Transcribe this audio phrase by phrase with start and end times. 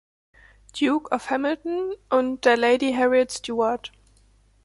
[0.73, 3.91] Duke of Hamilton und der Lady Harriet Stewart.